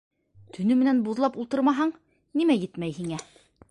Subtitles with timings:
[0.57, 1.95] Төнө менән буҙлап ултырмаһаң,
[2.43, 3.27] нимә етмәй һиңә?